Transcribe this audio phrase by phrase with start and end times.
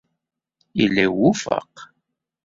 [0.79, 1.75] Yella iwufeq.